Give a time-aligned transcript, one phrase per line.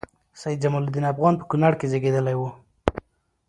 [0.41, 2.49] سيدجمال الدين افغان په کونړ کې زیږیدلی وه